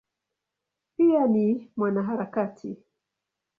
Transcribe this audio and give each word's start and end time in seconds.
Pia 0.97 1.27
ni 1.27 1.71
mwanaharakati. 1.75 2.77